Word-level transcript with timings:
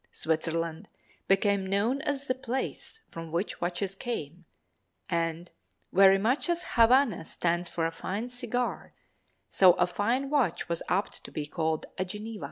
Switzerland 0.11 0.87
became 1.27 1.63
known 1.67 2.01
as 2.01 2.25
the 2.25 2.33
place 2.33 3.01
from 3.11 3.31
which 3.31 3.61
watches 3.61 3.93
came, 3.93 4.45
and, 5.07 5.51
very 5.93 6.17
much 6.17 6.49
as 6.49 6.63
"Havana" 6.69 7.23
stands 7.23 7.69
for 7.69 7.85
a 7.85 7.91
fine 7.91 8.27
cigar, 8.27 8.95
so 9.51 9.73
a 9.73 9.85
fine 9.85 10.31
watch 10.31 10.67
was 10.67 10.81
apt 10.89 11.23
to 11.25 11.29
be 11.31 11.45
called 11.45 11.85
a 11.99 12.05
"Geneva." 12.05 12.39